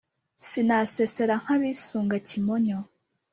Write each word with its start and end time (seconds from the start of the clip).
Sinasesera 0.47 1.35
nk'abisunga 1.41 2.17
Kimonyo 2.27 2.79